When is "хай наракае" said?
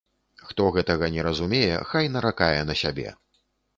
1.91-2.59